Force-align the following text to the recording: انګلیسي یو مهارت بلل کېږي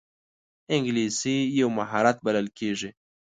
انګلیسي 0.73 1.35
یو 1.59 1.69
مهارت 1.77 2.17
بلل 2.25 2.47
کېږي 2.57 2.89